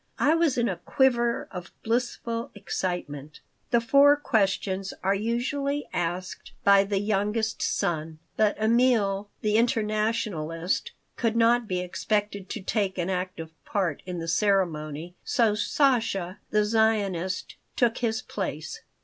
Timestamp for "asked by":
5.93-6.85